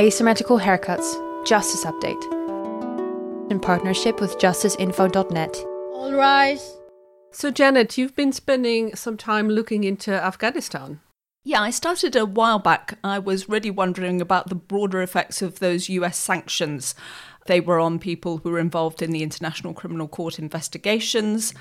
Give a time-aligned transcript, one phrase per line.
[0.00, 2.22] Asymmetrical Haircuts Justice Update
[3.50, 5.56] in partnership with justiceinfo.net.
[5.92, 6.78] All rise.
[7.32, 11.00] So, Janet, you've been spending some time looking into Afghanistan.
[11.42, 12.96] Yeah, I started a while back.
[13.02, 16.94] I was really wondering about the broader effects of those US sanctions
[17.48, 21.54] they were on people who were involved in the International Criminal Court investigations.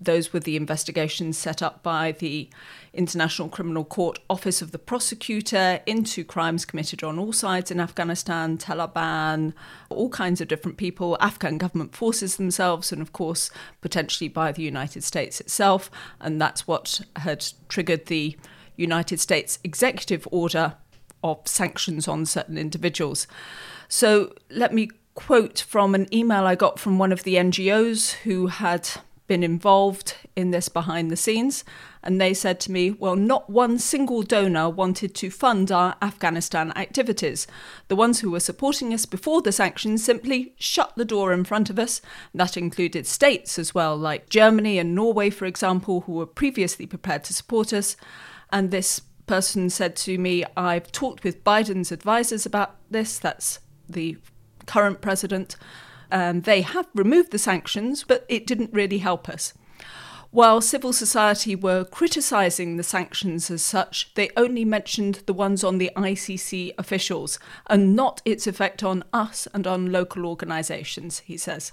[0.00, 2.48] Those were the investigations set up by the
[2.94, 8.56] International Criminal Court Office of the Prosecutor into crimes committed on all sides in Afghanistan,
[8.56, 9.52] Taliban,
[9.90, 13.50] all kinds of different people, Afghan government forces themselves, and of course,
[13.82, 15.90] potentially by the United States itself.
[16.20, 18.34] And that's what had triggered the
[18.76, 20.76] United States executive order
[21.22, 23.26] of sanctions on certain individuals.
[23.88, 28.48] So let me quote from an email I got from one of the NGOs who
[28.48, 28.88] had
[29.26, 31.64] been involved in this behind the scenes.
[32.02, 36.72] And they said to me, Well, not one single donor wanted to fund our Afghanistan
[36.76, 37.46] activities.
[37.88, 41.70] The ones who were supporting us before the sanctions simply shut the door in front
[41.70, 42.02] of us.
[42.34, 47.24] That included states as well, like Germany and Norway, for example, who were previously prepared
[47.24, 47.96] to support us.
[48.52, 53.18] And this person said to me, I've talked with Biden's advisors about this.
[53.18, 54.18] That's the
[54.66, 55.56] current president.
[56.10, 59.54] Um, they have removed the sanctions, but it didn't really help us.
[60.34, 65.78] While civil society were criticising the sanctions as such, they only mentioned the ones on
[65.78, 71.70] the ICC officials and not its effect on us and on local organisations, he says.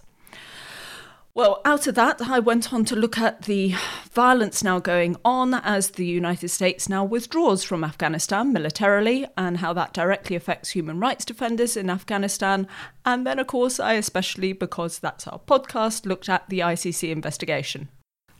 [1.33, 3.73] Well, out of that, I went on to look at the
[4.11, 9.71] violence now going on as the United States now withdraws from Afghanistan militarily and how
[9.71, 12.67] that directly affects human rights defenders in Afghanistan.
[13.05, 17.87] And then, of course, I especially, because that's our podcast, looked at the ICC investigation.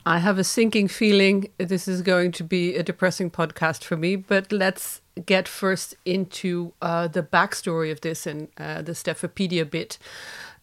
[0.06, 4.17] I have a sinking feeling this is going to be a depressing podcast for me,
[4.17, 9.97] but let's get first into uh, the backstory of this and uh, the Stephapedia bit.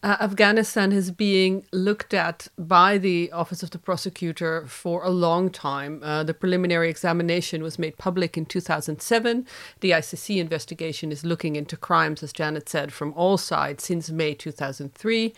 [0.01, 5.49] Uh, Afghanistan is being looked at by the Office of the Prosecutor for a long
[5.49, 6.01] time.
[6.01, 9.45] Uh, the preliminary examination was made public in 2007.
[9.81, 14.33] The ICC investigation is looking into crimes, as Janet said, from all sides since May
[14.35, 15.33] 2003.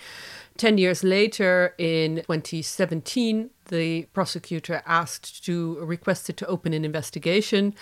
[0.57, 7.73] Ten years later, in 2017, the prosecutor asked to requested to open an investigation.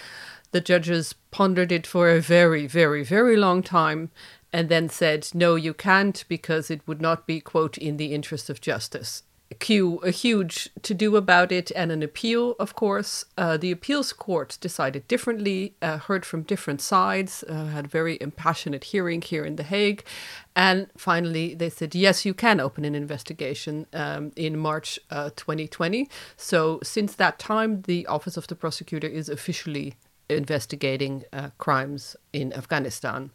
[0.51, 4.11] The judges pondered it for a very, very, very long time
[4.51, 8.49] and then said, no, you can't because it would not be, quote, in the interest
[8.49, 9.23] of justice.
[9.57, 13.25] Q, a huge to do about it and an appeal, of course.
[13.37, 18.19] Uh, the appeals court decided differently, uh, heard from different sides, uh, had a very
[18.21, 20.03] impassionate hearing here in The Hague.
[20.55, 26.01] And finally, they said, yes, you can open an investigation um, in March 2020.
[26.01, 26.05] Uh,
[26.37, 29.95] so since that time, the Office of the Prosecutor is officially
[30.29, 33.31] investigating uh, crimes in Afghanistan.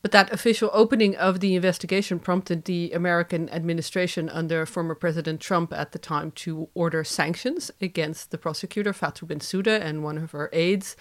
[0.00, 5.72] But that official opening of the investigation prompted the American administration under former President Trump
[5.72, 10.50] at the time to order sanctions against the prosecutor, Fatou Bensouda, and one of her
[10.52, 10.96] aides.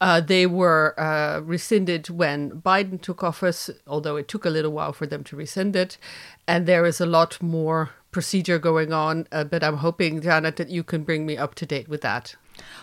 [0.00, 4.94] Uh, they were uh, rescinded when Biden took office, although it took a little while
[4.94, 5.98] for them to rescind it.
[6.46, 10.70] And there is a lot more procedure going on, uh, but I'm hoping, Janet, that
[10.70, 12.34] you can bring me up to date with that.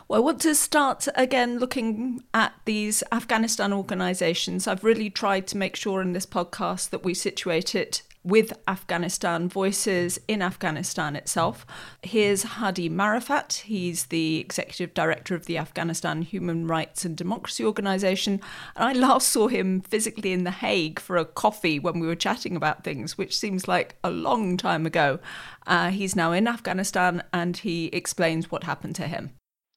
[0.07, 4.67] Well, I want to start again looking at these Afghanistan organisations.
[4.67, 9.47] I've really tried to make sure in this podcast that we situate it with Afghanistan
[9.47, 11.63] voices in Afghanistan itself.
[12.01, 13.61] Here's Hadi Marifat.
[13.61, 18.41] He's the executive director of the Afghanistan Human Rights and Democracy Organization.
[18.75, 22.15] And I last saw him physically in The Hague for a coffee when we were
[22.15, 25.19] chatting about things, which seems like a long time ago.
[25.67, 29.31] Uh, he's now in Afghanistan and he explains what happened to him.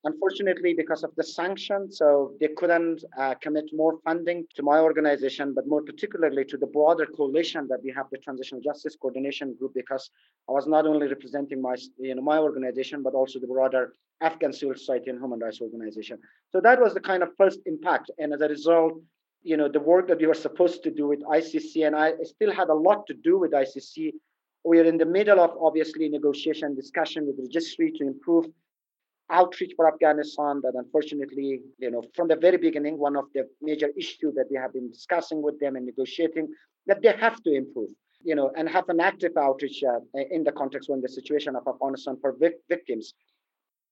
[0.05, 5.53] Unfortunately, because of the sanctions, so they couldn't uh, commit more funding to my organization,
[5.53, 9.73] but more particularly to the broader coalition that we have, the Transitional Justice Coordination Group,
[9.75, 10.09] because
[10.49, 14.53] I was not only representing my, you know, my organization, but also the broader Afghan
[14.53, 16.19] civil society and human rights organization.
[16.51, 18.13] So that was the kind of first impact.
[18.19, 19.03] And as a result,
[19.43, 22.53] you know, the work that we were supposed to do with ICC, and I still
[22.53, 24.13] had a lot to do with ICC.
[24.65, 28.47] We are in the middle of obviously negotiation, discussion with registry to improve
[29.31, 33.89] outreach for Afghanistan that unfortunately, you know, from the very beginning, one of the major
[33.97, 36.49] issues that we have been discussing with them and negotiating
[36.87, 37.91] that they have to improve,
[38.23, 41.63] you know, and have an active outreach uh, in the context when the situation of
[41.67, 43.15] Afghanistan for vic- victims.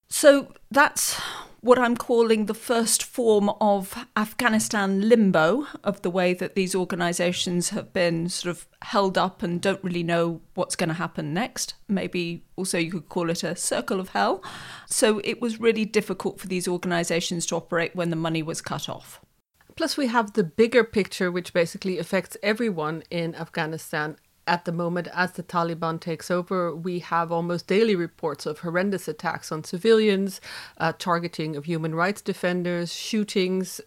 [0.08, 1.20] So that's
[1.60, 7.70] what I'm calling the first form of Afghanistan limbo, of the way that these organisations
[7.70, 11.74] have been sort of held up and don't really know what's going to happen next.
[11.88, 14.44] Maybe also you could call it a circle of hell.
[14.86, 18.88] So it was really difficult for these organisations to operate when the money was cut
[18.88, 19.20] off.
[19.76, 24.16] Plus, we have the bigger picture, which basically affects everyone in Afghanistan
[24.46, 29.08] at the moment as the Taliban takes over, we have almost daily reports of horrendous
[29.08, 30.40] attacks on civilians,
[30.78, 33.80] uh, targeting of human rights defenders, shootings.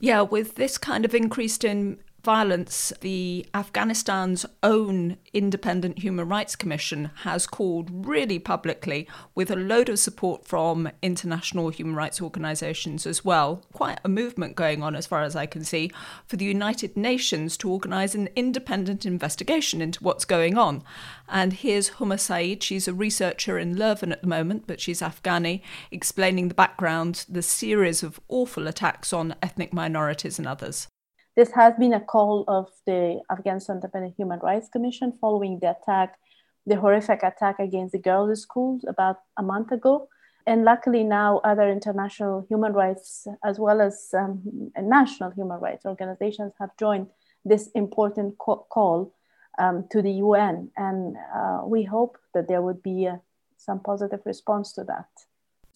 [0.00, 7.10] Yeah, with this kind of increased in violence, the Afghanistan's own independent human rights commission
[7.22, 13.24] has called really publicly, with a load of support from international human rights organizations as
[13.24, 15.90] well, quite a movement going on as far as I can see,
[16.26, 20.82] for the United Nations to organize an independent investigation into what's going on.
[21.28, 25.60] And here's Huma Saeed, she's a researcher in Leuven at the moment, but she's Afghani,
[25.90, 30.88] explaining the background, the series of awful attacks on ethnic minorities and others.
[31.36, 36.16] This has been a call of the Afghanistan Independent Human Rights Commission following the attack,
[36.64, 40.08] the horrific attack against the girls' schools about a month ago.
[40.46, 46.52] And luckily now other international human rights as well as um, national human rights organizations
[46.60, 47.08] have joined
[47.44, 49.12] this important call
[49.58, 50.70] um, to the UN.
[50.76, 53.16] And uh, we hope that there would be uh,
[53.56, 55.08] some positive response to that.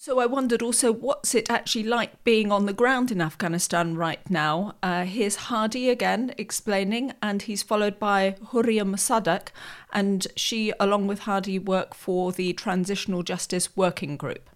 [0.01, 4.31] So I wondered also, what's it actually like being on the ground in Afghanistan right
[4.31, 4.77] now?
[4.81, 9.49] Uh, here's Hadi again explaining, and he's followed by Horia Mosadiq,
[9.93, 14.49] and she, along with Hadi, work for the Transitional Justice Working Group.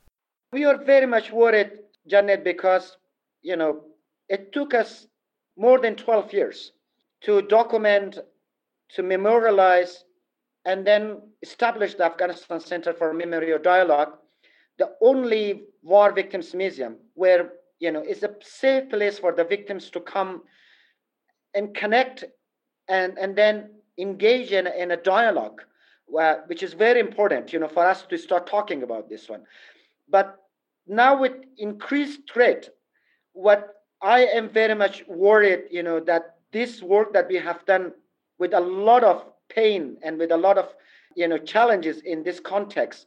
[0.52, 1.72] We are very much worried,
[2.06, 2.96] Janet, because
[3.42, 3.82] you know
[4.28, 5.08] it took us
[5.56, 6.70] more than 12 years
[7.22, 8.16] to document,
[8.90, 10.04] to memorialize,
[10.64, 14.18] and then establish the Afghanistan Center for Memory or Dialogue
[14.82, 17.42] the only war victims museum where
[17.78, 20.42] you know it's a safe place for the victims to come
[21.54, 22.24] and connect
[22.88, 25.62] and and then engage in, in a dialogue
[26.06, 29.42] where, which is very important you know for us to start talking about this one.
[30.08, 30.36] But
[30.86, 32.68] now with increased threat
[33.34, 33.60] what
[34.02, 37.92] i am very much worried you know that this work that we have done
[38.38, 40.74] with a lot of pain and with a lot of
[41.14, 43.06] you know challenges in this context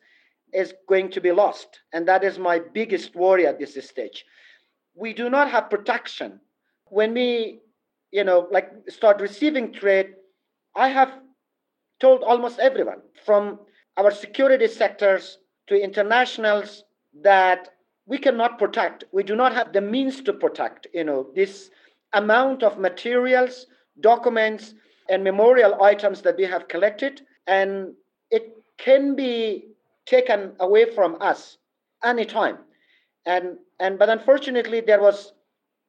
[0.56, 1.82] is going to be lost.
[1.94, 4.26] And that is my biggest worry at this stage.
[4.96, 6.40] We do not have protection.
[6.86, 7.60] When we,
[8.12, 10.14] you know, like start receiving trade,
[10.76, 11.12] I have
[12.00, 13.60] told almost everyone from
[13.98, 16.84] our security sectors to internationals
[17.22, 17.70] that
[18.06, 19.06] we cannot protect.
[19.12, 21.72] We do not have the means to protect, you know, this
[22.14, 23.68] amount of materials,
[24.00, 24.74] documents,
[25.10, 27.22] and memorial items that we have collected.
[27.48, 27.94] And
[28.30, 29.75] it can be
[30.06, 31.58] taken away from us
[32.04, 32.58] anytime.
[33.26, 35.34] And, and but unfortunately, there was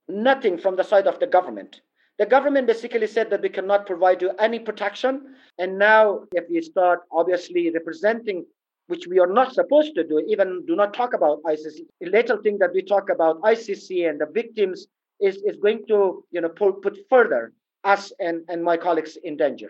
[0.09, 1.81] nothing from the side of the government.
[2.19, 5.35] The government basically said that we cannot provide you any protection.
[5.59, 8.47] And now, if we start obviously representing,
[8.87, 12.39] which we are not supposed to do, even do not talk about ICC, the little
[12.39, 14.87] thing that we talk about ICC and the victims
[15.21, 17.53] is, is going to you know put, put further
[17.85, 19.69] us and, and my colleagues in danger.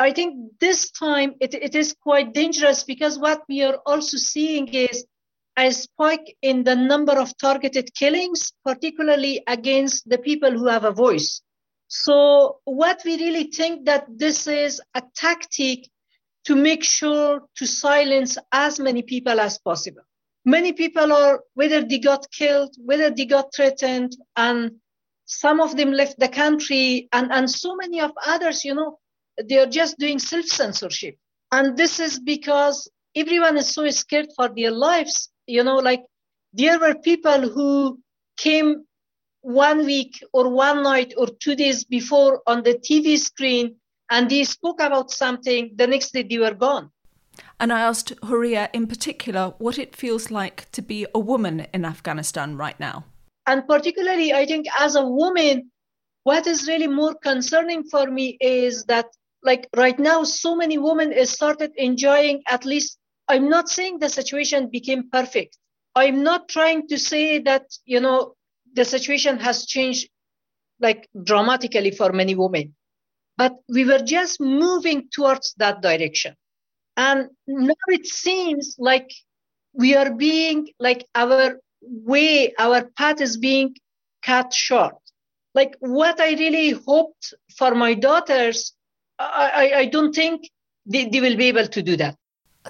[0.00, 4.66] I think this time it, it is quite dangerous because what we are also seeing
[4.68, 5.04] is
[5.58, 10.90] a spike in the number of targeted killings, particularly against the people who have a
[10.90, 11.42] voice.
[11.88, 15.90] So what we really think that this is a tactic
[16.44, 20.02] to make sure to silence as many people as possible.
[20.46, 24.76] Many people are, whether they got killed, whether they got threatened, and
[25.26, 28.99] some of them left the country, and, and so many of others, you know,
[29.48, 31.16] they are just doing self censorship.
[31.52, 35.30] And this is because everyone is so scared for their lives.
[35.46, 36.04] You know, like
[36.52, 38.00] there were people who
[38.36, 38.84] came
[39.42, 43.76] one week or one night or two days before on the TV screen
[44.10, 46.90] and they spoke about something, the next day they were gone.
[47.58, 51.84] And I asked Horia in particular what it feels like to be a woman in
[51.84, 53.04] Afghanistan right now.
[53.46, 55.70] And particularly, I think as a woman,
[56.24, 59.06] what is really more concerning for me is that
[59.42, 64.70] like right now so many women started enjoying at least i'm not saying the situation
[64.70, 65.56] became perfect.
[65.94, 68.34] I'm not trying to say that you know
[68.74, 70.08] the situation has changed
[70.80, 72.74] like dramatically for many women.
[73.36, 76.34] But we were just moving towards that direction.
[76.96, 79.10] And now it seems like
[79.72, 83.76] we are being like our way our path is being
[84.22, 84.96] cut short.
[85.54, 88.74] Like what i really hoped for my daughters
[89.20, 90.48] I, I don't think
[90.86, 92.16] they, they will be able to do that.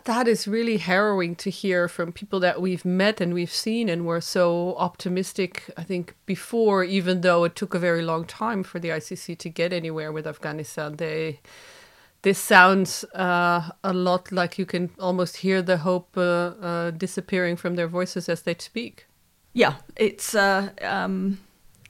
[0.04, 4.06] That is really harrowing to hear from people that we've met and we've seen and
[4.06, 8.78] were so optimistic, I think, before, even though it took a very long time for
[8.78, 10.96] the ICC to get anywhere with Afghanistan.
[10.96, 11.40] They
[12.22, 17.56] this sounds uh, a lot like you can almost hear the hope uh, uh, disappearing
[17.56, 19.06] from their voices as they speak.
[19.54, 21.40] Yeah, it's uh, um,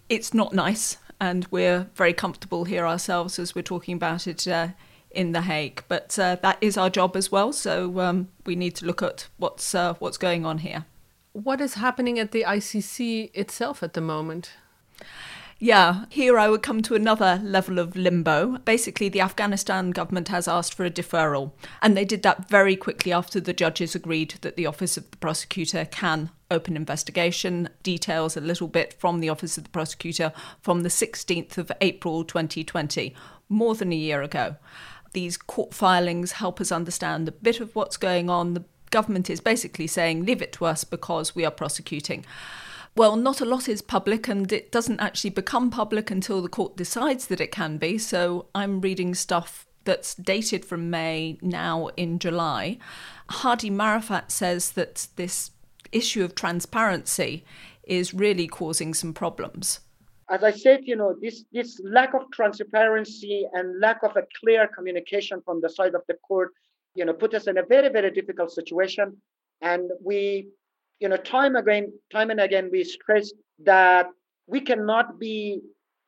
[0.09, 4.69] it's not nice, and we're very comfortable here ourselves as we're talking about it uh,
[5.11, 5.85] in The Hague.
[5.89, 9.29] But uh, that is our job as well, so um, we need to look at
[9.37, 10.87] what's uh, what's going on here.
[11.33, 14.53] What is happening at the ICC itself at the moment?
[15.63, 18.57] Yeah, here I would come to another level of limbo.
[18.65, 23.13] Basically, the Afghanistan government has asked for a deferral, and they did that very quickly
[23.13, 27.69] after the judges agreed that the Office of the Prosecutor can open investigation.
[27.83, 32.25] Details a little bit from the Office of the Prosecutor from the 16th of April
[32.25, 33.15] 2020,
[33.49, 34.57] more than a year ago.
[35.13, 38.55] These court filings help us understand a bit of what's going on.
[38.55, 42.25] The government is basically saying, leave it to us because we are prosecuting.
[42.97, 46.77] Well, not a lot is public, and it doesn't actually become public until the court
[46.77, 47.99] decides that it can be.
[47.99, 52.79] So I'm reading stuff that's dated from May now in July.
[53.31, 55.53] Hadi Marafat says that this
[55.93, 57.45] issue of transparency
[57.85, 59.81] is really causing some problems.
[60.29, 64.69] As I said, you know, this, this lack of transparency and lack of a clear
[64.69, 66.53] communication from the side of the court,
[66.95, 69.17] you know, put us in a very, very difficult situation.
[69.61, 70.49] And we
[71.01, 73.33] you know, time again, time and again, we stress
[73.65, 74.07] that
[74.47, 75.61] we cannot be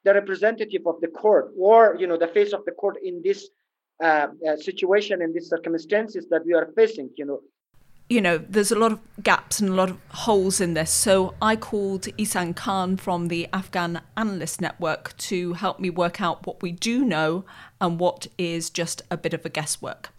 [0.05, 3.49] the representative of the court or, you know, the face of the court in this
[4.03, 7.41] uh, uh, situation, in these circumstances that we are facing, you know.
[8.13, 10.91] You know, there's a lot of gaps and a lot of holes in this.
[10.91, 16.47] So I called Ehsan Qaane from the Afghan Analyst Network to help me work out
[16.47, 17.47] what we do know
[17.81, 20.11] and what is just a bit of a guesswork.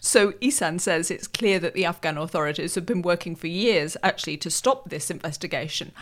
[0.00, 4.38] So Ehsan says it's clear that the Afghan authorities have been working for years actually
[4.38, 5.92] to stop this investigation.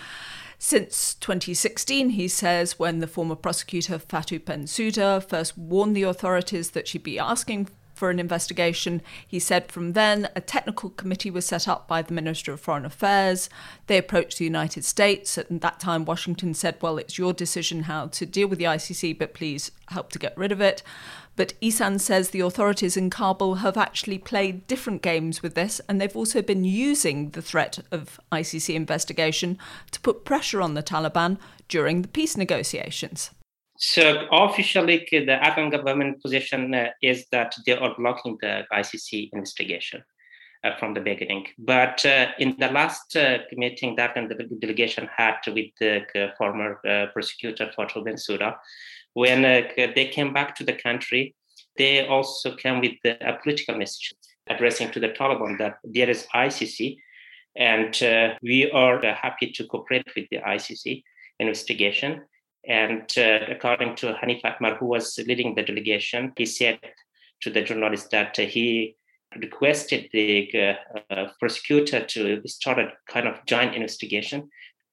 [0.59, 6.89] Since 2016, he says, when the former prosecutor Fatou Bensouda first warned the authorities that
[6.89, 7.69] she'd be asking
[8.05, 9.01] for an investigation.
[9.27, 12.85] He said from then a technical committee was set up by the Minister of Foreign
[12.85, 13.49] Affairs.
[13.87, 15.39] They approached the United States.
[15.39, 19.19] At that time, Washington said, Well, it's your decision how to deal with the ICC,
[19.19, 20.83] but please help to get rid of it.
[21.35, 25.99] But Ehsan says the authorities in Kabul have actually played different games with this, and
[25.99, 29.57] they've also been using the threat of ICC investigation
[29.93, 33.31] to put pressure on the Taliban during the peace negotiations.
[33.77, 40.05] So officially, the Afghan government position uh, is that they are blocking the ICC investigation
[40.63, 41.47] uh, from the beginning.
[41.59, 46.81] But uh, in the last uh, meeting that Afghan delegation had with the uh, former
[46.87, 48.57] uh, prosecutor Fatou Bensouda,
[49.15, 51.35] when they came back to the country,
[51.77, 54.13] they also came with a political message
[54.49, 56.97] addressing to the Taliban that there is ICC,
[57.57, 57.97] and
[58.43, 61.05] we are happy to cooperate with the ICC
[61.39, 62.23] investigation
[62.69, 66.79] and uh, according to Hanif Atmar, who was leading the delegation, he said
[67.43, 68.97] to the journalist that uh, he
[69.41, 74.49] requested the uh, uh, prosecutor to start a kind of joint investigation.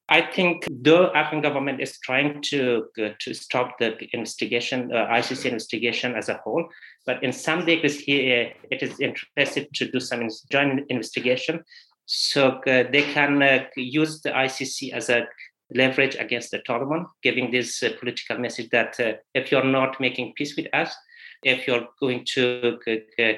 [0.10, 5.46] I think the Afghan government is trying to uh, to stop the investigation, uh, ICC
[5.46, 6.68] investigation as a whole,
[7.06, 11.63] but in some degrees, here it is interested to do some joint investigation,
[12.06, 15.25] so they can use the ICC as a
[15.74, 20.34] leverage against the Taliban, giving this uh, political message that uh, if you're not making
[20.36, 20.96] peace with us,
[21.44, 22.78] if you're going to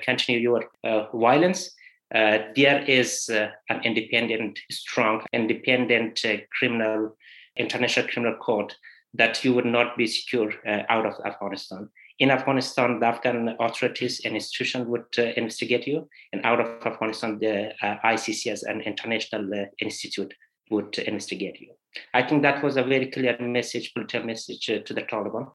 [0.04, 1.74] continue your uh, violence,
[2.13, 7.16] uh, there is uh, an independent, strong, independent uh, criminal,
[7.58, 8.75] international criminal court
[9.16, 10.52] that you would not be secure
[10.90, 11.88] out of Afghanistan.
[12.20, 17.74] In Afghanistan, the Afghan authorities and institutions would investigate you, and out of Afghanistan, the
[17.84, 20.34] ICC as an international institute
[20.70, 21.74] would investigate you.
[22.13, 25.51] I think that was a very clear message, political message uh, to the Taliban.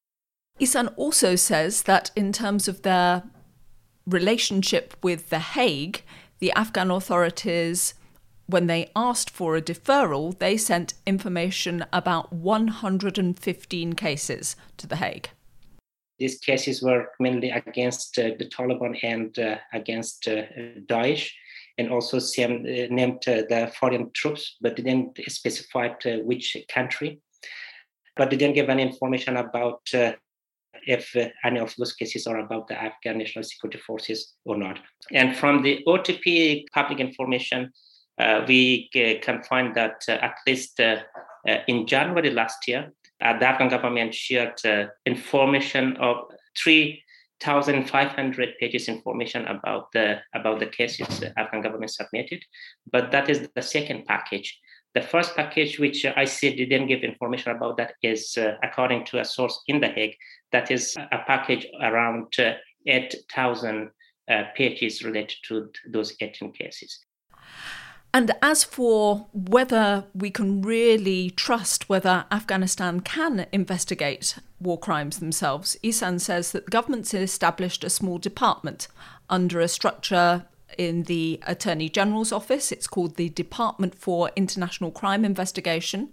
[0.59, 3.23] Ehsan also says that in terms of their
[4.05, 6.03] relationship with The Hague,
[6.39, 7.93] the Afghan authorities,
[8.47, 15.29] when they asked for a deferral, they sent information about 115 cases to The Hague.
[16.17, 20.43] These cases were mainly against uh, the Taliban and uh, against uh,
[20.87, 21.31] Daesh
[21.79, 27.21] and also some, uh, named uh, the foreign troops, but didn't specify uh, which country.
[28.17, 29.81] But didn't give any information about
[30.85, 34.79] if uh, any of those cases are about the Afghan National Security Forces or not.
[35.13, 37.71] And from the OTP public information,
[38.17, 40.81] uh, we uh, can find that at least
[41.67, 44.59] in January last year, the Afghan government shared
[45.05, 46.17] information of
[46.61, 47.01] three
[47.43, 52.43] 1,500 pages information about the about the cases the Afghan government submitted,
[52.91, 54.59] but that is the second package.
[54.95, 59.19] The first package, which I said didn't give information about, that is uh, according to
[59.19, 60.15] a source in The Hague,
[60.51, 62.53] that is a package around uh,
[62.87, 63.91] 8,000
[64.29, 67.05] uh, pages related to those 18 cases.
[68.19, 75.77] And as for whether we can really trust whether Afghanistan can investigate war crimes themselves,
[75.85, 78.89] Ehsan says that the government's established a small department
[79.29, 80.45] under a structure
[80.77, 82.73] in the Attorney General's office.
[82.73, 86.09] It's called the Department for International Crime Investigation.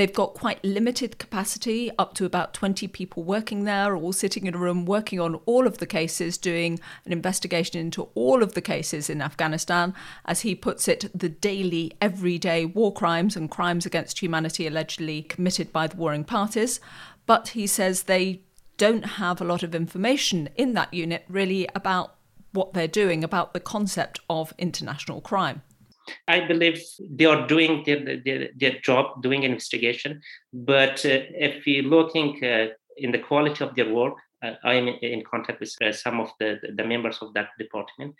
[0.00, 4.54] They've got quite limited capacity, up to about 20 people working there, all sitting in
[4.54, 8.62] a room working on all of the cases, doing an investigation into all of the
[8.62, 9.92] cases in Afghanistan.
[10.24, 15.70] As he puts it, the daily, everyday war crimes and crimes against humanity allegedly committed
[15.70, 16.80] by the warring parties.
[17.26, 18.40] But he says they
[18.78, 22.14] don't have a lot of information in that unit really about
[22.52, 25.60] what they're doing, about the concept of international crime.
[26.28, 30.20] I believe they are doing their, their, their job, doing an investigation.
[30.52, 34.88] But uh, if we're looking uh, in the quality of their work, uh, I am
[34.88, 38.14] in contact with uh, some of the, the members of that department.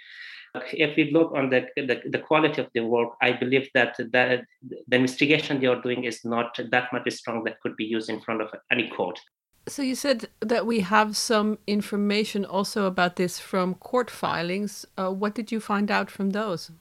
[0.73, 4.43] If we look on the, the, the quality of the work, I believe that the,
[4.89, 8.21] the investigation they are doing is not that much strong that could be used in
[8.21, 9.21] front of any court.
[9.69, 14.85] So you said that we have some information also about this from court filings.
[14.99, 16.73] Uh, what did you find out from those?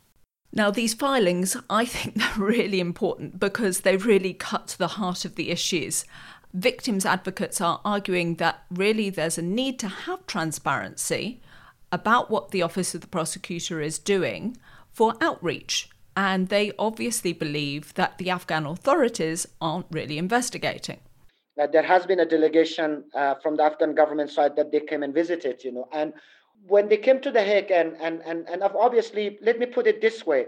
[0.51, 5.25] Now, these filings, I think they're really important because they really cut to the heart
[5.25, 6.05] of the issues.
[6.53, 11.41] Victims' advocates are arguing that really there's a need to have transparency
[11.91, 14.57] about what the Office of the Prosecutor is doing
[14.91, 15.89] for outreach.
[16.17, 20.99] And they obviously believe that the Afghan authorities aren't really investigating.
[21.55, 25.13] There has been a delegation uh, from the Afghan government side that they came and
[25.13, 26.13] visited, you know, and
[26.67, 30.01] when they came to The Hague, and, and, and, and obviously, let me put it
[30.01, 30.47] this way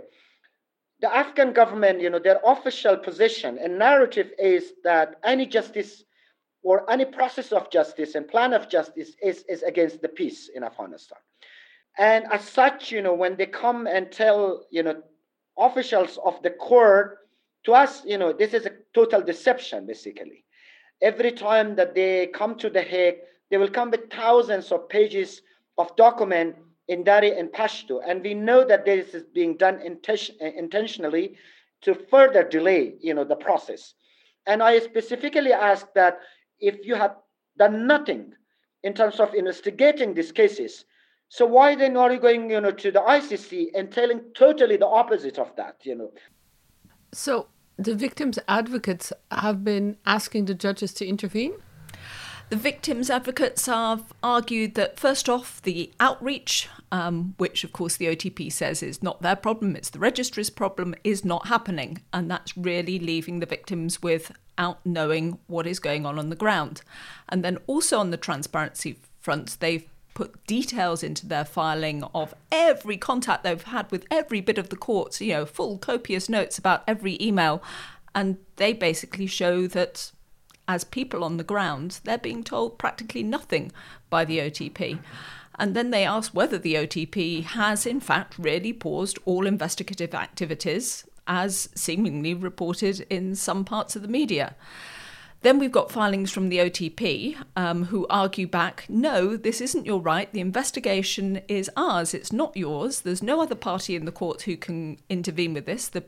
[1.02, 6.04] the Afghan government, you know, their official position and narrative is that any justice
[6.64, 10.64] or any process of justice and plan of justice is, is against the peace in
[10.64, 11.18] Afghanistan.
[11.98, 15.02] And as such, you know, when they come and tell, you know,
[15.58, 17.18] officials of the court,
[17.64, 20.46] to us, you know, this is a total deception, basically.
[21.02, 23.18] Every time that they come to The Hague,
[23.50, 25.42] they will come with thousands of pages
[25.78, 26.56] of document
[26.88, 28.02] in Dari and Pashto.
[28.06, 31.38] And we know that this is being done intentionally
[31.82, 33.94] to further delay, you know, the process.
[34.46, 36.20] And I specifically ask that
[36.60, 37.16] if you have
[37.58, 38.34] done nothing
[38.84, 40.86] in terms of investigating these cases,
[41.30, 44.88] so why then are you going, you know, to the ICC and telling totally the
[44.88, 46.12] opposite of that, you know?
[47.14, 51.54] So the victims' advocates have been asking the judges to intervene?
[52.52, 58.08] The victims' advocates have argued that, first off, the outreach, um, which of course the
[58.08, 62.04] OTP says is not their problem, it's the registry's problem, is not happening.
[62.12, 66.82] And that's really leaving the victims without knowing what is going on on the ground.
[67.30, 72.98] And then also on the transparency front, they've put details into their filing of every
[72.98, 76.84] contact they've had with every bit of the courts, you know, full copious notes about
[76.86, 77.64] every email.
[78.14, 80.12] And they basically show that
[80.72, 83.74] as people on the ground, they're being told practically nothing
[84.10, 85.00] by the OTP.
[85.60, 91.06] And then they ask whether the OTP has, in fact, really paused all investigative activities,
[91.28, 94.56] as seemingly reported in some parts of the media.
[95.42, 100.00] Then we've got filings from the OTP um, who argue back no, this isn't your
[100.00, 100.32] right.
[100.32, 103.02] The investigation is ours, it's not yours.
[103.02, 105.90] There's no other party in the court who can intervene with this.
[105.90, 106.06] The,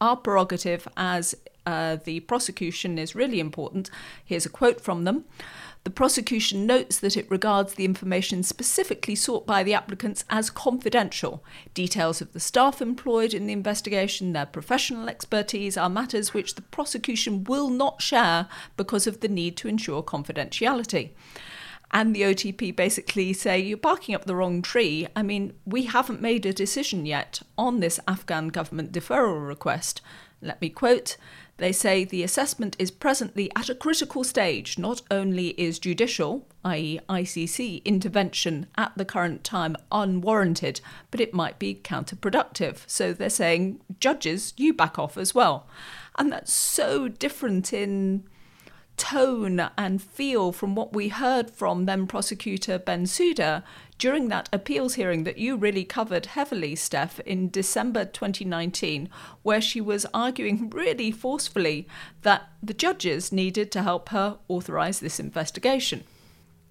[0.00, 1.34] our prerogative as
[1.66, 3.90] uh, the prosecution is really important.
[4.24, 5.24] Here's a quote from them.
[5.84, 11.42] The prosecution notes that it regards the information specifically sought by the applicants as confidential.
[11.72, 16.62] Details of the staff employed in the investigation, their professional expertise, are matters which the
[16.62, 18.46] prosecution will not share
[18.76, 21.10] because of the need to ensure confidentiality.
[21.92, 25.08] And the OTP basically say, You're barking up the wrong tree.
[25.16, 30.02] I mean, we haven't made a decision yet on this Afghan government deferral request.
[30.42, 31.16] Let me quote
[31.60, 34.78] they say the assessment is presently at a critical stage.
[34.78, 41.58] Not only is judicial, i.e., ICC, intervention at the current time unwarranted, but it might
[41.58, 42.78] be counterproductive.
[42.86, 45.66] So they're saying, judges, you back off as well.
[46.18, 48.24] And that's so different in
[48.96, 53.62] tone and feel from what we heard from then prosecutor Bensouda
[54.00, 59.10] during that appeals hearing that you really covered heavily, Steph, in December 2019,
[59.42, 61.86] where she was arguing really forcefully
[62.22, 66.02] that the judges needed to help her authorize this investigation.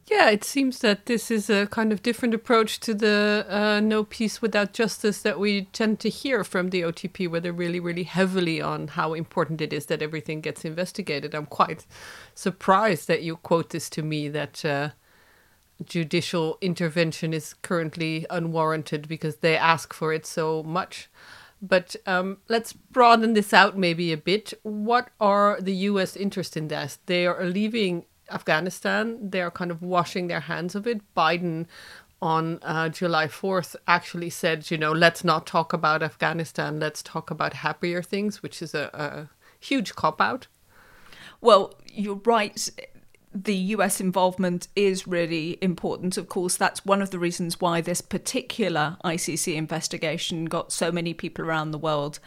[0.07, 4.03] Yeah, it seems that this is a kind of different approach to the uh, no
[4.03, 8.05] peace without justice that we tend to hear from the OTP, where they're really, really
[8.05, 11.35] heavily on how important it is that everything gets investigated.
[11.35, 11.85] I'm quite
[12.33, 14.89] surprised that you quote this to me that uh,
[15.85, 21.09] judicial intervention is currently unwarranted because they ask for it so much.
[21.61, 24.53] But um, let's broaden this out maybe a bit.
[24.63, 26.99] What are the US interests in this?
[27.05, 29.29] They are leaving Afghanistan.
[29.29, 31.01] They are kind of washing their hands of it.
[31.15, 31.65] Biden
[32.21, 37.31] on uh, July 4th actually said, you know, let's not talk about Afghanistan, let's talk
[37.31, 40.47] about happier things, which is a, a huge cop out.
[41.41, 42.69] Well, you're right.
[43.33, 46.17] The US involvement is really important.
[46.17, 51.13] Of course, that's one of the reasons why this particular ICC investigation got so many
[51.13, 52.19] people around the world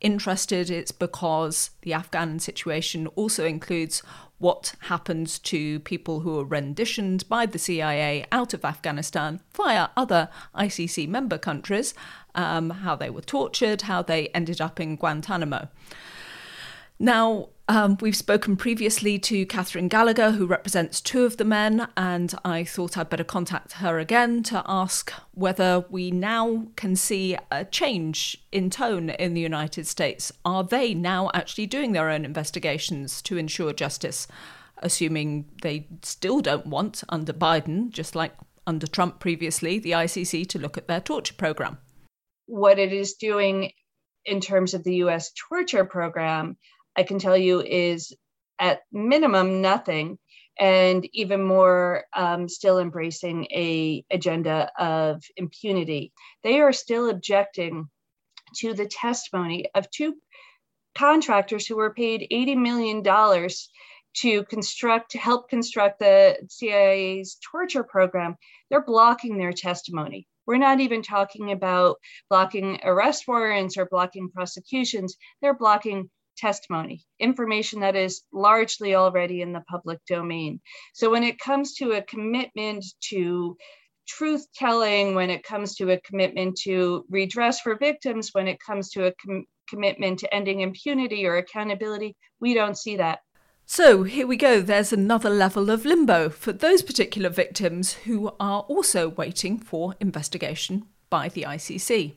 [0.00, 0.70] interested.
[0.70, 4.02] It's because the Afghan situation also includes
[4.38, 10.28] what happens to people who are renditioned by the CIA out of Afghanistan via other
[10.54, 11.94] ICC member countries,
[12.34, 15.68] um, how they were tortured, how they ended up in Guantanamo.
[16.98, 22.32] Now, um, we've spoken previously to Katherine Gallagher, who represents two of the men, and
[22.44, 27.64] I thought I'd better contact her again to ask whether we now can see a
[27.64, 30.32] change in tone in the United States.
[30.44, 34.28] Are they now actually doing their own investigations to ensure justice,
[34.78, 38.32] assuming they still don't want, under Biden, just like
[38.66, 41.78] under Trump previously, the ICC to look at their torture program?
[42.46, 43.72] What it is doing
[44.24, 46.56] in terms of the US torture program
[46.96, 48.14] I can tell you is
[48.58, 50.18] at minimum nothing
[50.58, 56.12] and even more um, still embracing a agenda of impunity.
[56.42, 57.88] They are still objecting
[58.56, 60.14] to the testimony of two
[60.96, 63.70] contractors who were paid 80 million dollars
[64.14, 68.36] to construct to help construct the cia's torture program.
[68.70, 70.26] They're blocking their testimony.
[70.46, 71.96] We're not even talking about
[72.30, 75.16] blocking arrest warrants or blocking prosecutions.
[75.42, 80.60] They're blocking testimony, information that is largely already in the public domain.
[80.94, 83.56] So when it comes to a commitment to
[84.06, 88.90] truth telling, when it comes to a commitment to redress for victims, when it comes
[88.90, 93.20] to a com- commitment to ending impunity or accountability, we don't see that.
[93.68, 94.60] So here we go.
[94.60, 100.86] There's another level of limbo for those particular victims who are also waiting for investigation
[101.10, 102.14] by the ICC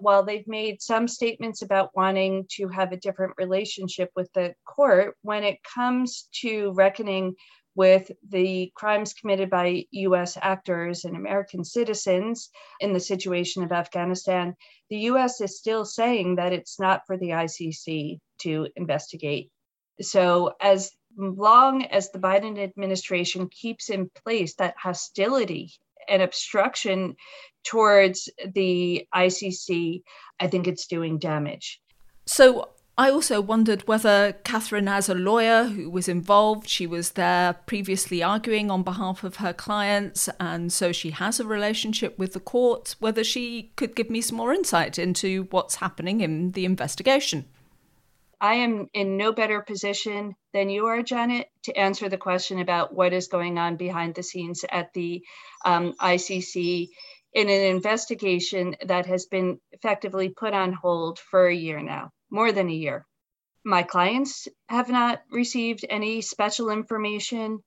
[0.00, 5.16] while they've made some statements about wanting to have a different relationship with the court,
[5.22, 7.34] when it comes to reckoning
[7.74, 14.54] with the crimes committed by US actors and American citizens in the situation of Afghanistan,
[14.90, 19.50] the US is still saying that it's not for the ICC to investigate.
[20.00, 25.72] So, as long as the Biden administration keeps in place that hostility
[26.08, 27.16] and obstruction
[27.64, 30.02] towards the ICC,
[30.40, 31.80] I think it's doing damage.
[32.26, 37.54] So I also wondered whether Katherine, as a lawyer who was involved, she was there
[37.66, 42.40] previously arguing on behalf of her clients, and so she has a relationship with the
[42.40, 47.46] court, whether she could give me some more insight into what's happening in the investigation.
[48.42, 52.94] I am in no better position than you are, Janet, to answer the question about
[52.94, 55.22] what is going on behind the scenes at the
[55.64, 56.88] um, ICC
[57.34, 62.50] in an investigation that has been effectively put on hold for a year now, more
[62.50, 63.06] than a year.
[63.62, 67.58] My clients have not received any special information.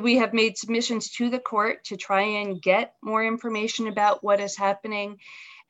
[0.00, 4.40] We have made submissions to the court to try and get more information about what
[4.40, 5.18] is happening.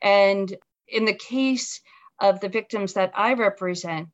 [0.01, 0.51] And
[0.87, 1.81] in the case
[2.19, 4.09] of the victims that I represent,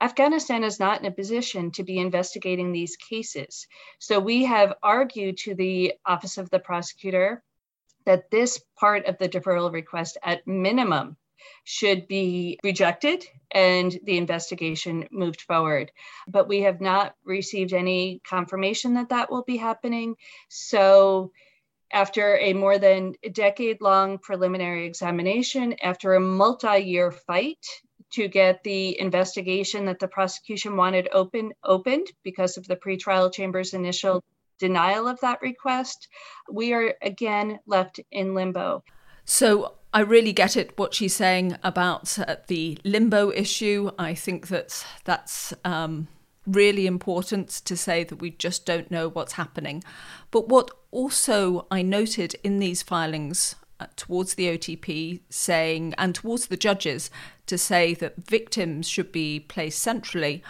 [0.00, 3.66] Afghanistan is not in a position to be investigating these cases.
[3.98, 7.42] So we have argued to the Office of the Prosecutor
[8.06, 11.16] that this part of the deferral request, at minimum,
[11.64, 15.92] should be rejected and the investigation moved forward.
[16.28, 20.16] But we have not received any confirmation that that will be happening.
[20.48, 21.32] So,
[21.92, 27.66] after a more than decade long preliminary examination, after a multi year fight
[28.12, 33.74] to get the investigation that the prosecution wanted open opened because of the pretrial chamber's
[33.74, 34.22] initial
[34.58, 36.08] denial of that request,
[36.50, 38.84] we are again left in limbo.
[39.24, 43.90] So I really get it what she's saying about uh, the limbo issue.
[43.98, 46.08] I think that that's um,
[46.46, 49.82] really important to say that we just don't know what's happening.
[50.30, 53.56] But what also I noted in these filings
[53.96, 57.10] towards the OTP saying, and towards the judges,
[57.46, 60.42] to say that victims should be placed centrally,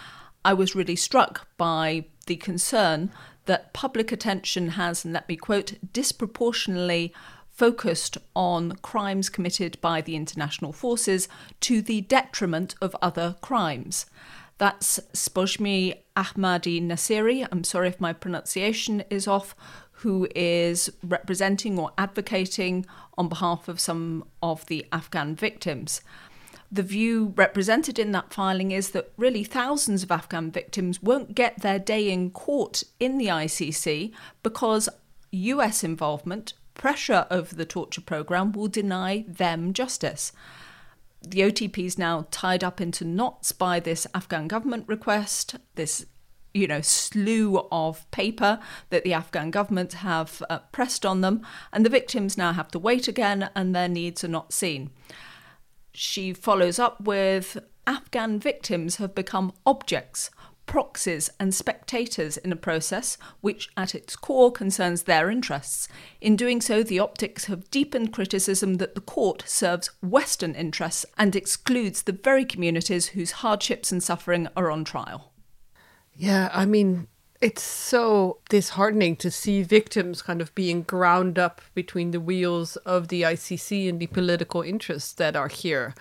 [0.45, 3.11] I was really struck by the concern
[3.47, 7.13] that public attention has, and let me quote, disproportionately
[7.51, 11.29] focused on crimes committed by the international forces
[11.61, 14.07] to the detriment of other crimes.
[14.57, 19.55] That's Spojmi Ahmadi Nasiri, I'm sorry if my pronunciation is off,
[20.01, 22.87] who is representing or advocating
[23.19, 26.01] on behalf of some of the Afghan victims.
[26.73, 31.61] The view represented in that filing is that really thousands of Afghan victims won't get
[31.61, 34.89] their day in court in the ICC because
[35.33, 40.33] US involvement, pressure over the torture program, will deny them justice.
[41.21, 46.07] The OTP is now tied up into knots by this Afghan government request, this
[46.53, 48.59] you know slew of paper
[48.91, 52.79] that the Afghan government have uh, pressed on them, and the victims now have to
[52.79, 54.91] wait again, and their needs are not seen.
[55.93, 60.31] She follows up with Afghan victims have become objects,
[60.67, 65.89] proxies, and spectators in a process which, at its core, concerns their interests.
[66.21, 71.35] In doing so, the optics have deepened criticism that the court serves Western interests and
[71.35, 75.30] excludes the very communities whose hardships and suffering are on trial.
[76.15, 77.09] Yeah, I mean,
[77.41, 83.09] it's so disheartening to see victims kind of being ground up between the wheels of
[83.09, 85.95] the ICC and the political interests that are here.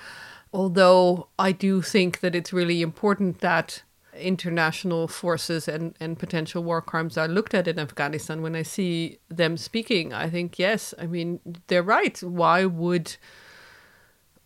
[0.51, 3.83] Although I do think that it's really important that
[4.19, 8.41] international forces and, and potential war crimes are looked at in Afghanistan.
[8.41, 12.21] When I see them speaking, I think, yes, I mean, they're right.
[12.21, 13.15] Why would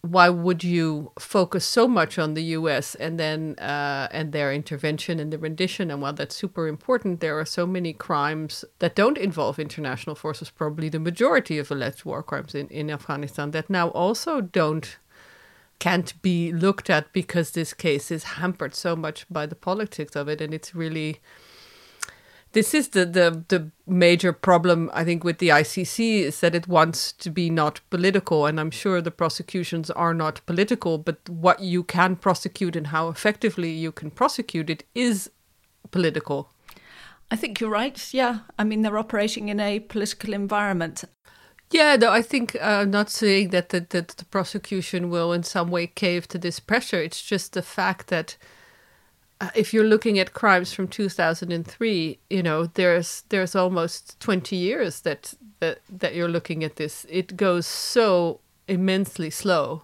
[0.04, 2.94] why would you focus so much on the U.S.
[2.96, 5.90] and then uh, and their intervention and the rendition?
[5.90, 10.50] And while that's super important, there are so many crimes that don't involve international forces.
[10.50, 14.98] Probably the majority of alleged war crimes in, in Afghanistan that now also don't
[15.80, 20.28] can't be looked at because this case is hampered so much by the politics of
[20.28, 21.22] it, and it's really
[22.54, 26.68] this is the, the the major problem I think with the ICC is that it
[26.68, 30.98] wants to be not political, and I'm sure the prosecutions are not political.
[30.98, 35.30] But what you can prosecute and how effectively you can prosecute it is
[35.92, 36.52] political.
[37.32, 38.14] I think you're right.
[38.14, 41.04] Yeah, I mean they're operating in a political environment.
[41.72, 45.72] Yeah, though I think uh, not saying that the, that the prosecution will in some
[45.72, 47.02] way cave to this pressure.
[47.02, 48.38] It's just the fact that
[49.42, 55.02] Uh, if you're looking at crimes from 2003, you know, there's there's almost 20 years
[55.02, 57.06] that that that you're looking at this.
[57.10, 59.84] It goes so immensely slow.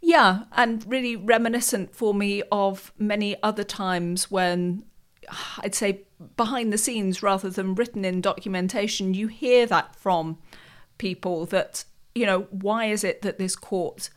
[0.00, 4.84] Yeah, and really reminiscent for me of many other times when
[5.58, 6.02] I'd say
[6.36, 10.38] behind the scenes rather than written in documentation, you hear that from
[10.98, 11.84] people that,
[12.14, 14.10] you know, why is it that this court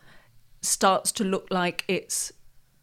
[0.61, 2.31] starts to look like it's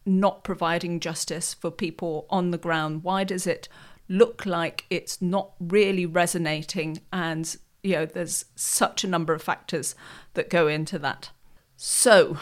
[0.07, 3.03] not providing justice for people on the ground?
[3.03, 3.67] Why does it
[4.09, 7.01] look like it's not really resonating?
[7.11, 9.95] And, you know, there's such a number of factors
[10.33, 11.31] that go into that.
[11.75, 12.37] So,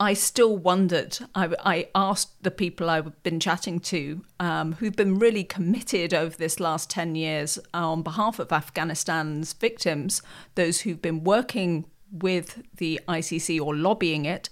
[0.00, 1.18] I still wondered.
[1.34, 6.34] I, I, asked the people I've been chatting to, um, who've been really committed over
[6.34, 10.22] this last 10 years on behalf of Afghanistan's victims,
[10.54, 14.48] those who've been working with the ICC or lobbying it,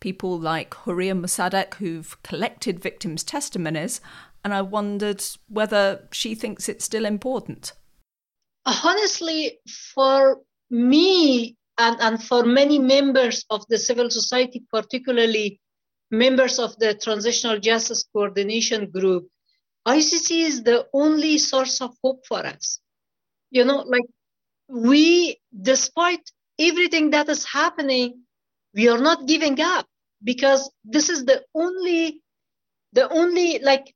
[0.00, 4.00] people like Horia Mosadiq, who've collected victims' testimonies,
[4.44, 7.72] and I wondered whether she thinks it's still important.
[8.64, 9.58] Honestly,
[9.94, 15.60] for me and, and for many members of the civil society, particularly
[16.10, 19.28] members of the Transitional Justice Coordination Group,
[19.86, 22.80] ICC is the only source of hope for us.
[23.50, 24.04] You know, like
[24.68, 28.22] we, despite everything that is happening,
[28.74, 29.86] we are not giving up
[30.22, 32.22] because this is the only
[32.92, 33.94] the only like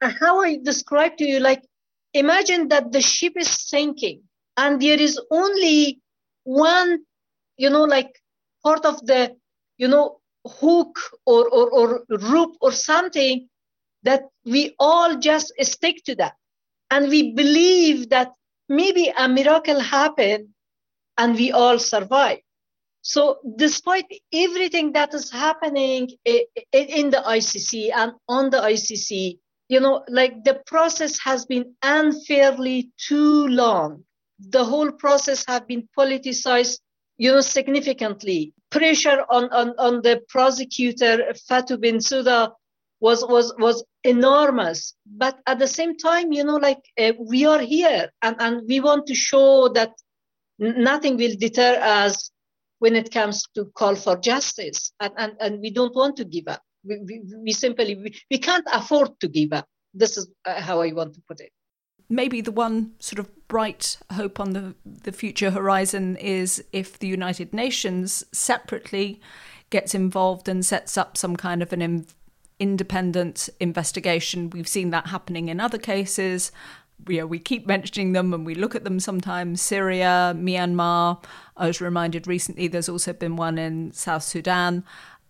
[0.00, 1.62] how i describe to you like
[2.14, 4.22] imagine that the ship is sinking
[4.56, 6.00] and there is only
[6.44, 6.98] one
[7.56, 8.20] you know like
[8.62, 9.34] part of the
[9.78, 13.48] you know hook or or, or rope or something
[14.02, 16.34] that we all just stick to that.
[16.90, 18.32] And we believe that
[18.68, 20.48] maybe a miracle happened
[21.16, 22.40] and we all survive
[23.02, 29.38] so, despite everything that is happening in the ICC and on the ICC,
[29.68, 34.04] you know, like the process has been unfairly too long.
[34.38, 36.78] The whole process has been politicized,
[37.18, 38.54] you know, significantly.
[38.70, 42.52] Pressure on, on, on the prosecutor, Fatou Bensouda,
[43.00, 44.94] was, was, was enormous.
[45.06, 48.78] But at the same time, you know, like uh, we are here and, and we
[48.78, 49.92] want to show that
[50.58, 52.31] nothing will deter us
[52.82, 54.92] when it comes to call for justice.
[54.98, 56.60] And, and, and we don't want to give up.
[56.82, 59.68] We, we, we simply, we, we can't afford to give up.
[59.94, 61.50] This is uh, how I want to put it.
[62.08, 67.06] Maybe the one sort of bright hope on the, the future horizon is if the
[67.06, 69.20] United Nations separately
[69.70, 72.06] gets involved and sets up some kind of an in,
[72.58, 74.50] independent investigation.
[74.50, 76.50] We've seen that happening in other cases.
[77.08, 81.22] You know, we keep mentioning them and we look at them sometimes Syria, Myanmar.
[81.56, 84.84] I was reminded recently there's also been one in South Sudan.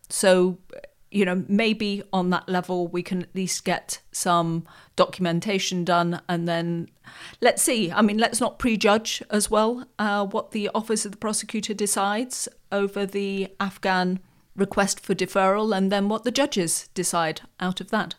[0.08, 0.58] So,
[1.10, 6.46] you know, maybe on that level we can at least get some documentation done and
[6.46, 6.88] then
[7.40, 7.90] let's see.
[7.90, 12.48] I mean, let's not prejudge as well uh, what the Office of the Prosecutor decides
[12.70, 14.20] over the Afghan
[14.56, 18.14] request for deferral and then what the judges decide out of that.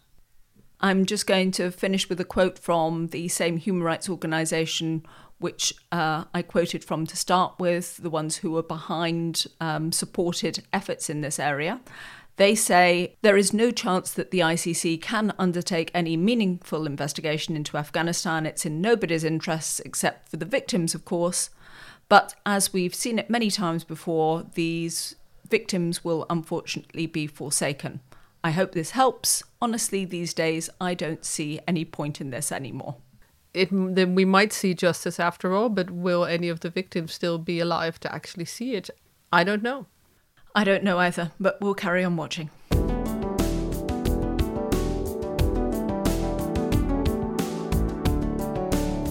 [0.83, 5.05] I'm just going to finish with a quote from the same human rights organisation
[5.39, 10.63] which uh, I quoted from to start with, the ones who were behind um, supported
[10.71, 11.79] efforts in this area.
[12.35, 17.77] They say there is no chance that the ICC can undertake any meaningful investigation into
[17.77, 18.45] Afghanistan.
[18.45, 21.49] It's in nobody's interests except for the victims, of course.
[22.09, 25.15] But as we've seen it many times before, these
[25.49, 28.01] victims will unfortunately be forsaken.
[28.43, 29.43] I hope this helps.
[29.61, 32.97] Honestly, these days, I don't see any point in this anymore
[33.53, 37.37] it then we might see justice after all, but will any of the victims still
[37.37, 38.89] be alive to actually see it?
[39.31, 39.85] I don't know.
[40.55, 42.49] I don't know either, but we'll carry on watching.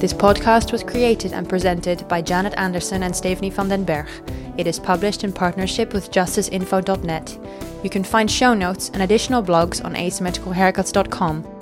[0.01, 4.09] This podcast was created and presented by Janet Anderson and Stephanie van den Berg.
[4.57, 7.39] It is published in partnership with justiceinfo.net.
[7.83, 11.53] You can find show notes and additional blogs on asymmetricalhaircuts.com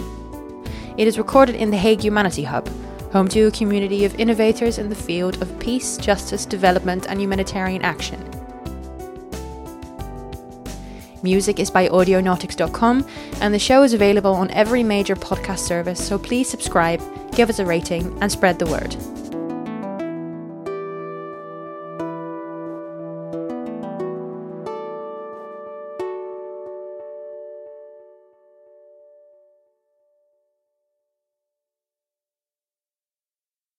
[1.00, 2.68] it is recorded in the Hague Humanity Hub,
[3.10, 7.80] home to a community of innovators in the field of peace, justice, development, and humanitarian
[7.80, 8.22] action.
[11.22, 13.06] Music is by Audionautix.com,
[13.40, 17.00] and the show is available on every major podcast service, so please subscribe,
[17.34, 18.94] give us a rating, and spread the word.